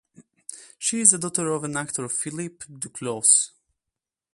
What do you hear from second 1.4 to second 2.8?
of an actor Philippe